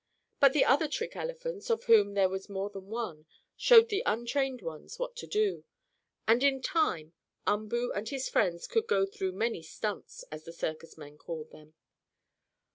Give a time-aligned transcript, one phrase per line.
[0.39, 4.63] But the other trick elephants, of whom there was more than one, showed the untrained
[4.63, 5.63] ones what to do,
[6.27, 7.13] and, in time,
[7.45, 11.75] Umboo and his friends could go through many "stunts," as the circus men called them.